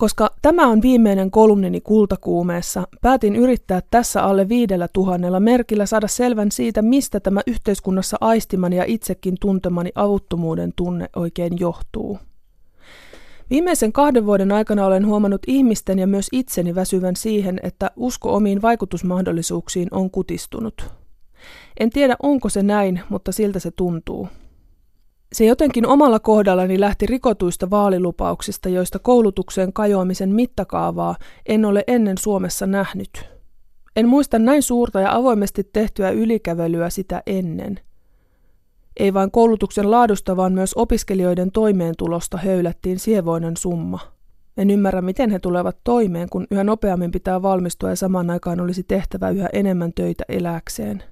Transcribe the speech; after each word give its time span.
Koska 0.00 0.30
tämä 0.42 0.66
on 0.66 0.82
viimeinen 0.82 1.30
kolumnini 1.30 1.80
kultakuumeessa, 1.80 2.88
päätin 3.00 3.36
yrittää 3.36 3.80
tässä 3.90 4.22
alle 4.22 4.48
viidellä 4.48 4.88
tuhannella 4.92 5.40
merkillä 5.40 5.86
saada 5.86 6.08
selvän 6.08 6.52
siitä, 6.52 6.82
mistä 6.82 7.20
tämä 7.20 7.40
yhteiskunnassa 7.46 8.16
aistimani 8.20 8.76
ja 8.76 8.84
itsekin 8.86 9.36
tuntemani 9.40 9.90
avuttomuuden 9.94 10.72
tunne 10.76 11.08
oikein 11.16 11.52
johtuu. 11.58 12.18
Viimeisen 13.50 13.92
kahden 13.92 14.26
vuoden 14.26 14.52
aikana 14.52 14.86
olen 14.86 15.06
huomannut 15.06 15.42
ihmisten 15.46 15.98
ja 15.98 16.06
myös 16.06 16.28
itseni 16.32 16.74
väsyvän 16.74 17.16
siihen, 17.16 17.60
että 17.62 17.90
usko 17.96 18.34
omiin 18.34 18.62
vaikutusmahdollisuuksiin 18.62 19.88
on 19.90 20.10
kutistunut. 20.10 20.90
En 21.80 21.90
tiedä 21.90 22.16
onko 22.22 22.48
se 22.48 22.62
näin, 22.62 23.00
mutta 23.08 23.32
siltä 23.32 23.58
se 23.58 23.70
tuntuu. 23.70 24.28
Se 25.32 25.44
jotenkin 25.44 25.86
omalla 25.86 26.20
kohdallani 26.20 26.80
lähti 26.80 27.06
rikotuista 27.06 27.70
vaalilupauksista, 27.70 28.68
joista 28.68 28.98
koulutukseen 28.98 29.72
kajoamisen 29.72 30.34
mittakaavaa 30.34 31.16
en 31.46 31.64
ole 31.64 31.84
ennen 31.86 32.18
Suomessa 32.18 32.66
nähnyt. 32.66 33.30
En 33.96 34.08
muista 34.08 34.38
näin 34.38 34.62
suurta 34.62 35.00
ja 35.00 35.14
avoimesti 35.14 35.64
tehtyä 35.72 36.10
ylikävelyä 36.10 36.90
sitä 36.90 37.22
ennen. 37.26 37.80
Ei 38.96 39.14
vain 39.14 39.30
koulutuksen 39.30 39.90
laadusta, 39.90 40.36
vaan 40.36 40.52
myös 40.52 40.74
opiskelijoiden 40.74 41.52
toimeentulosta 41.52 42.38
höylättiin 42.38 42.98
sievoinen 42.98 43.56
summa. 43.56 43.98
En 44.56 44.70
ymmärrä, 44.70 45.02
miten 45.02 45.30
he 45.30 45.38
tulevat 45.38 45.76
toimeen, 45.84 46.28
kun 46.30 46.46
yhä 46.50 46.64
nopeammin 46.64 47.10
pitää 47.10 47.42
valmistua 47.42 47.88
ja 47.88 47.96
samaan 47.96 48.30
aikaan 48.30 48.60
olisi 48.60 48.82
tehtävä 48.82 49.30
yhä 49.30 49.48
enemmän 49.52 49.92
töitä 49.94 50.24
eläkseen. 50.28 51.02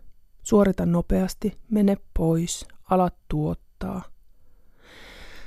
Suorita 0.42 0.86
nopeasti, 0.86 1.58
mene 1.70 1.96
pois, 2.18 2.66
ala 2.90 3.10
tuottaa. 3.78 4.02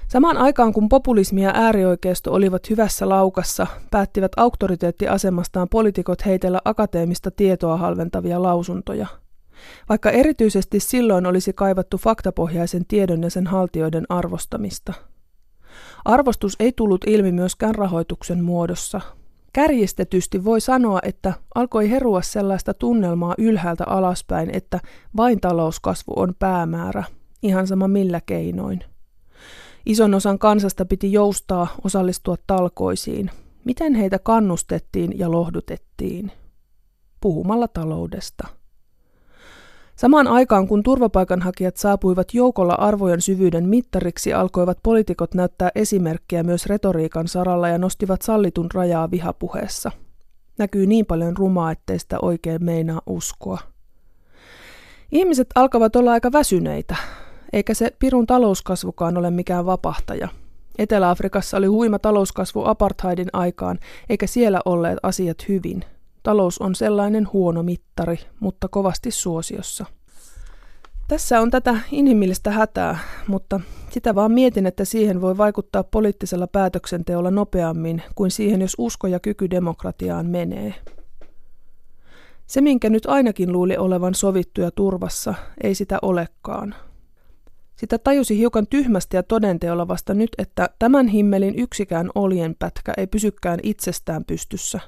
Samaan 0.07 0.37
aikaan 0.37 0.73
kun 0.73 0.89
populismi 0.89 1.43
ja 1.43 1.51
äärioikeisto 1.53 2.33
olivat 2.33 2.69
hyvässä 2.69 3.09
laukassa, 3.09 3.67
päättivät 3.91 4.31
auktoriteettiasemastaan 4.37 5.69
poliitikot 5.69 6.25
heitellä 6.25 6.59
akateemista 6.65 7.31
tietoa 7.31 7.77
halventavia 7.77 8.41
lausuntoja. 8.41 9.07
Vaikka 9.89 10.09
erityisesti 10.09 10.79
silloin 10.79 11.25
olisi 11.25 11.53
kaivattu 11.53 11.97
faktapohjaisen 11.97 12.85
tiedon 12.85 13.23
ja 13.23 13.29
sen 13.29 13.47
haltijoiden 13.47 14.05
arvostamista. 14.09 14.93
Arvostus 16.05 16.55
ei 16.59 16.71
tullut 16.71 17.01
ilmi 17.07 17.31
myöskään 17.31 17.75
rahoituksen 17.75 18.43
muodossa. 18.43 19.01
Kärjistetysti 19.53 20.43
voi 20.43 20.61
sanoa, 20.61 20.99
että 21.03 21.33
alkoi 21.55 21.89
herua 21.89 22.21
sellaista 22.21 22.73
tunnelmaa 22.73 23.35
ylhäältä 23.37 23.83
alaspäin, 23.87 24.49
että 24.53 24.79
vain 25.17 25.39
talouskasvu 25.39 26.13
on 26.15 26.35
päämäärä, 26.39 27.03
ihan 27.43 27.67
sama 27.67 27.87
millä 27.87 28.21
keinoin. 28.25 28.83
Ison 29.85 30.13
osan 30.13 30.39
kansasta 30.39 30.85
piti 30.85 31.13
joustaa 31.13 31.67
osallistua 31.83 32.35
talkoisiin. 32.47 33.31
Miten 33.65 33.95
heitä 33.95 34.19
kannustettiin 34.19 35.19
ja 35.19 35.31
lohdutettiin? 35.31 36.31
Puhumalla 37.21 37.67
taloudesta. 37.67 38.47
Samaan 39.95 40.27
aikaan 40.27 40.67
kun 40.67 40.83
turvapaikanhakijat 40.83 41.77
saapuivat 41.77 42.33
joukolla 42.33 42.73
arvojen 42.73 43.21
syvyyden 43.21 43.69
mittariksi, 43.69 44.33
alkoivat 44.33 44.77
poliitikot 44.83 45.33
näyttää 45.33 45.69
esimerkkiä 45.75 46.43
myös 46.43 46.65
retoriikan 46.65 47.27
saralla 47.27 47.67
ja 47.67 47.77
nostivat 47.77 48.21
sallitun 48.21 48.71
rajaa 48.73 49.11
vihapuheessa. 49.11 49.91
Näkyy 50.57 50.85
niin 50.85 51.05
paljon 51.05 51.37
rumaa, 51.37 51.71
ettei 51.71 51.99
sitä 51.99 52.17
oikein 52.21 52.63
meinaa 52.63 53.01
uskoa. 53.05 53.59
Ihmiset 55.11 55.47
alkavat 55.55 55.95
olla 55.95 56.11
aika 56.11 56.31
väsyneitä, 56.31 56.95
eikä 57.53 57.73
se 57.73 57.91
pirun 57.99 58.27
talouskasvukaan 58.27 59.17
ole 59.17 59.31
mikään 59.31 59.65
vapahtaja. 59.65 60.27
Etelä-Afrikassa 60.77 61.57
oli 61.57 61.67
huima 61.67 61.99
talouskasvu 61.99 62.63
apartheidin 62.65 63.29
aikaan, 63.33 63.79
eikä 64.09 64.27
siellä 64.27 64.61
olleet 64.65 64.99
asiat 65.03 65.37
hyvin. 65.47 65.85
Talous 66.23 66.57
on 66.57 66.75
sellainen 66.75 67.27
huono 67.33 67.63
mittari, 67.63 68.19
mutta 68.39 68.67
kovasti 68.67 69.11
suosiossa. 69.11 69.85
Tässä 71.07 71.41
on 71.41 71.51
tätä 71.51 71.77
inhimillistä 71.91 72.51
hätää, 72.51 72.99
mutta 73.27 73.59
sitä 73.89 74.15
vaan 74.15 74.31
mietin, 74.31 74.65
että 74.65 74.85
siihen 74.85 75.21
voi 75.21 75.37
vaikuttaa 75.37 75.83
poliittisella 75.83 76.47
päätöksenteolla 76.47 77.31
nopeammin 77.31 78.03
kuin 78.15 78.31
siihen, 78.31 78.61
jos 78.61 78.75
usko 78.77 79.07
ja 79.07 79.19
kyky 79.19 79.49
demokratiaan 79.49 80.25
menee. 80.25 80.73
Se, 82.47 82.61
minkä 82.61 82.89
nyt 82.89 83.05
ainakin 83.05 83.51
luuli 83.51 83.77
olevan 83.77 84.15
sovittu 84.15 84.61
ja 84.61 84.71
turvassa, 84.71 85.33
ei 85.63 85.75
sitä 85.75 85.99
olekaan. 86.01 86.75
Sitä 87.81 87.97
tajusi 87.97 88.37
hiukan 88.37 88.67
tyhmästi 88.67 89.17
ja 89.17 89.23
todenteolla 89.23 89.87
vasta 89.87 90.13
nyt, 90.13 90.29
että 90.37 90.69
tämän 90.79 91.07
himmelin 91.07 91.59
yksikään 91.59 92.09
olienpätkä 92.15 92.93
ei 92.97 93.07
pysykään 93.07 93.59
itsestään 93.63 94.25
pystyssä. 94.25 94.79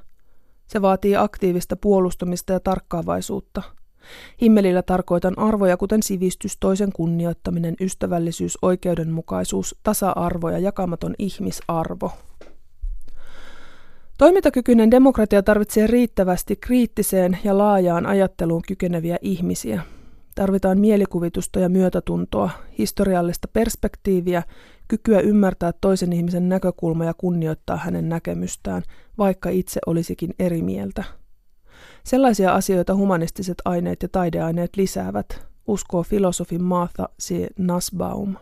Se 0.68 0.82
vaatii 0.82 1.16
aktiivista 1.16 1.76
puolustamista 1.76 2.54
ja 2.54 2.60
tarkkaavaisuutta. 2.60 3.62
Himmelillä 4.42 4.82
tarkoitan 4.82 5.40
arvoja 5.40 5.78
kuten 5.78 6.04
sivistys, 6.04 6.58
toisen 6.60 6.92
kunnioittaminen, 6.92 7.76
ystävällisyys, 7.82 8.58
oikeudenmukaisuus, 8.62 9.76
tasa-arvo 9.84 10.50
ja 10.50 10.60
jakamaton 10.60 11.16
ihmisarvo. 11.20 12.12
Toimintakykyinen 14.18 14.92
demokratia 14.92 15.44
tarvitsee 15.44 15.88
riittävästi 15.88 16.56
kriittiseen 16.56 17.38
ja 17.44 17.58
laajaan 17.58 18.06
ajatteluun 18.06 18.62
kykeneviä 18.68 19.18
ihmisiä– 19.22 19.82
Tarvitaan 20.36 20.80
mielikuvitusta 20.80 21.60
ja 21.60 21.70
myötätuntoa, 21.70 22.50
historiallista 22.78 23.48
perspektiiviä, 23.48 24.44
kykyä 24.88 25.20
ymmärtää 25.20 25.74
toisen 25.82 26.14
ihmisen 26.14 26.50
näkökulma 26.50 27.06
ja 27.06 27.14
kunnioittaa 27.14 27.78
hänen 27.78 28.10
näkemystään, 28.10 28.84
vaikka 29.18 29.50
itse 29.50 29.80
olisikin 29.86 30.36
eri 30.40 30.62
mieltä. 30.62 31.04
Sellaisia 32.04 32.54
asioita 32.54 32.96
humanistiset 32.96 33.58
aineet 33.66 34.04
ja 34.04 34.10
taideaineet 34.10 34.76
lisäävät, 34.78 35.46
uskoo 35.68 36.04
filosofi 36.04 36.58
Martha 36.58 37.10
C. 37.22 37.48
Nussbaum. 37.58 38.36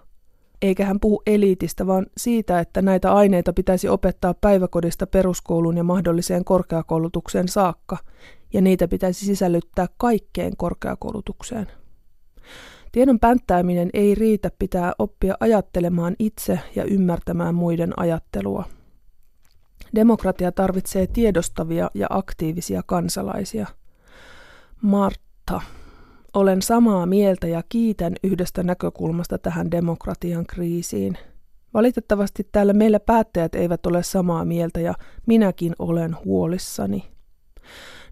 Eikä 0.61 0.85
hän 0.85 0.99
puhu 0.99 1.21
eliitistä, 1.25 1.87
vaan 1.87 2.05
siitä, 2.17 2.59
että 2.59 2.81
näitä 2.81 3.13
aineita 3.13 3.53
pitäisi 3.53 3.89
opettaa 3.89 4.33
päiväkodista 4.33 5.07
peruskouluun 5.07 5.77
ja 5.77 5.83
mahdolliseen 5.83 6.45
korkeakoulutukseen 6.45 7.47
saakka, 7.47 7.97
ja 8.53 8.61
niitä 8.61 8.87
pitäisi 8.87 9.25
sisällyttää 9.25 9.87
kaikkeen 9.97 10.57
korkeakoulutukseen. 10.57 11.67
Tiedon 12.91 13.19
pänttääminen 13.19 13.89
ei 13.93 14.15
riitä, 14.15 14.51
pitää 14.59 14.93
oppia 14.99 15.35
ajattelemaan 15.39 16.15
itse 16.19 16.59
ja 16.75 16.83
ymmärtämään 16.83 17.55
muiden 17.55 17.93
ajattelua. 17.97 18.63
Demokratia 19.95 20.51
tarvitsee 20.51 21.07
tiedostavia 21.07 21.91
ja 21.93 22.07
aktiivisia 22.09 22.81
kansalaisia. 22.85 23.67
Martta. 24.81 25.61
Olen 26.33 26.61
samaa 26.61 27.05
mieltä 27.05 27.47
ja 27.47 27.63
kiitän 27.69 28.13
yhdestä 28.23 28.63
näkökulmasta 28.63 29.37
tähän 29.37 29.71
demokratian 29.71 30.45
kriisiin. 30.45 31.17
Valitettavasti 31.73 32.47
täällä 32.51 32.73
meillä 32.73 32.99
päättäjät 32.99 33.55
eivät 33.55 33.85
ole 33.85 34.03
samaa 34.03 34.45
mieltä 34.45 34.79
ja 34.79 34.93
minäkin 35.27 35.73
olen 35.79 36.15
huolissani. 36.25 37.03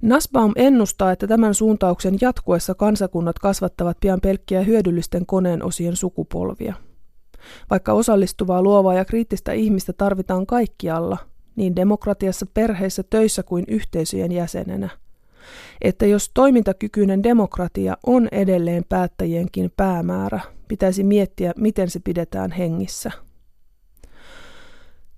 Nasbaum 0.02 0.52
ennustaa, 0.56 1.12
että 1.12 1.28
tämän 1.28 1.54
suuntauksen 1.54 2.18
jatkuessa 2.22 2.76
kansakunnat 2.76 3.40
kasvattavat 3.40 3.98
pian 4.00 4.22
pelkkiä 4.22 4.62
hyödyllisten 4.62 5.26
koneen 5.26 5.64
osien 5.64 5.96
sukupolvia. 5.96 6.74
Vaikka 7.70 7.94
osallistuvaa, 7.94 8.62
luovaa 8.62 8.94
ja 8.94 9.06
kriittistä 9.06 9.52
ihmistä 9.52 9.94
tarvitaan 9.94 10.46
kaikkialla, 10.46 11.18
niin 11.56 11.76
demokratiassa, 11.76 12.46
perheissä, 12.54 13.04
töissä 13.04 13.44
kuin 13.44 13.66
yhteisöjen 13.68 14.32
jäsenenä. 14.32 14.90
Että 15.82 16.06
jos 16.06 16.32
toimintakykyinen 16.34 17.24
demokratia 17.24 17.98
on 18.06 18.28
edelleen 18.32 18.86
päättäjienkin 18.90 19.72
päämäärä, 19.78 20.40
pitäisi 20.68 21.04
miettiä, 21.04 21.54
miten 21.58 21.90
se 21.90 22.00
pidetään 22.00 22.52
hengissä. 22.52 23.12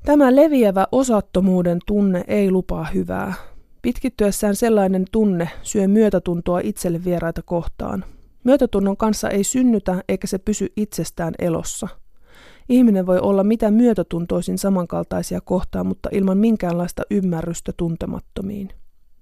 Tämä 0.06 0.36
leviävä 0.36 0.88
osattomuuden 0.92 1.80
tunne 1.86 2.24
ei 2.28 2.52
lupaa 2.52 2.88
hyvää, 2.94 3.34
Pitkittyessään 3.82 4.56
sellainen 4.56 5.06
tunne 5.12 5.50
syö 5.62 5.88
myötätuntoa 5.88 6.60
itselle 6.64 7.04
vieraita 7.04 7.42
kohtaan. 7.42 8.06
Myötätunnon 8.44 8.98
kanssa 8.98 9.30
ei 9.30 9.44
synnytä 9.44 10.04
eikä 10.10 10.28
se 10.28 10.38
pysy 10.38 10.74
itsestään 10.78 11.34
elossa. 11.40 11.88
Ihminen 12.70 13.06
voi 13.06 13.20
olla 13.20 13.44
mitä 13.44 13.72
myötätuntoisin 13.72 14.58
samankaltaisia 14.58 15.42
kohtaan, 15.42 15.88
mutta 15.88 16.10
ilman 16.12 16.38
minkäänlaista 16.38 17.04
ymmärrystä 17.12 17.72
tuntemattomiin. 17.78 18.70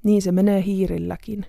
Niin 0.04 0.22
se 0.22 0.32
menee 0.32 0.64
hiirilläkin. 0.64 1.46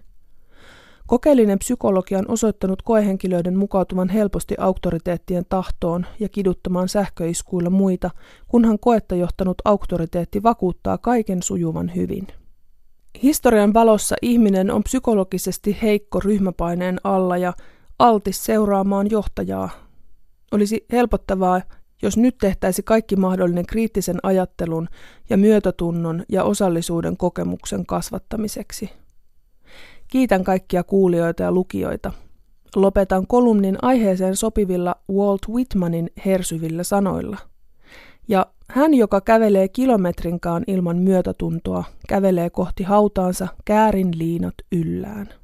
Kokeellinen 1.06 1.58
psykologia 1.58 2.18
on 2.18 2.30
osoittanut 2.30 2.82
koehenkilöiden 2.82 3.58
mukautuvan 3.58 4.08
helposti 4.08 4.54
auktoriteettien 4.58 5.44
tahtoon 5.48 6.06
ja 6.20 6.28
kiduttamaan 6.28 6.88
sähköiskuilla 6.88 7.70
muita, 7.70 8.10
kunhan 8.48 8.78
koetta 8.78 9.14
johtanut 9.14 9.56
auktoriteetti 9.64 10.42
vakuuttaa 10.42 10.98
kaiken 10.98 11.42
sujuvan 11.42 11.92
hyvin. 11.94 12.26
Historian 13.22 13.74
valossa 13.74 14.16
ihminen 14.22 14.70
on 14.70 14.84
psykologisesti 14.84 15.78
heikko 15.82 16.20
ryhmäpaineen 16.20 16.98
alla 17.04 17.36
ja 17.36 17.52
altis 17.98 18.44
seuraamaan 18.44 19.10
johtajaa. 19.10 19.70
Olisi 20.52 20.86
helpottavaa, 20.92 21.60
jos 22.02 22.16
nyt 22.16 22.38
tehtäisi 22.38 22.82
kaikki 22.82 23.16
mahdollinen 23.16 23.66
kriittisen 23.66 24.18
ajattelun 24.22 24.88
ja 25.30 25.36
myötätunnon 25.36 26.24
ja 26.28 26.44
osallisuuden 26.44 27.16
kokemuksen 27.16 27.86
kasvattamiseksi. 27.86 28.90
Kiitän 30.08 30.44
kaikkia 30.44 30.84
kuulijoita 30.84 31.42
ja 31.42 31.52
lukijoita. 31.52 32.12
Lopetan 32.76 33.26
kolumnin 33.26 33.78
aiheeseen 33.82 34.36
sopivilla 34.36 34.96
Walt 35.12 35.48
Whitmanin 35.48 36.10
hersyvillä 36.26 36.82
sanoilla. 36.82 37.38
Ja 38.28 38.46
hän, 38.74 38.94
joka 38.94 39.20
kävelee 39.20 39.68
kilometrinkaan 39.68 40.64
ilman 40.66 40.96
myötätuntoa, 40.96 41.84
kävelee 42.08 42.50
kohti 42.50 42.82
hautaansa 42.82 43.48
käärin 43.64 44.18
liinat 44.18 44.54
yllään. 44.72 45.40